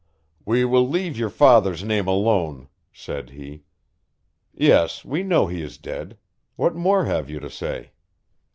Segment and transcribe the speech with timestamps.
[0.45, 3.65] "We will leave your father's name alone," said he;
[4.51, 6.17] "yes, we know he is dead
[6.55, 7.91] what more have you to say?"